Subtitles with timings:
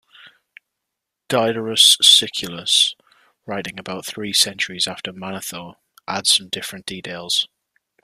[1.29, 2.95] Diodorus Siculus,
[3.45, 5.75] writing about three centuries after Manetho,
[6.07, 7.47] adds some different details.